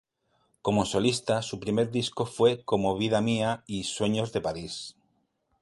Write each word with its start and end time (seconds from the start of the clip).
Como 0.63 0.85
solista 0.85 1.43
su 1.43 1.59
primer 1.59 1.91
disco 1.91 2.25
fue 2.25 2.63
con 2.65 2.81
"Vida 2.97 3.21
mía" 3.21 3.63
y 3.67 3.83
"Sueños 3.83 4.33
de 4.33 4.41
París". 4.41 4.95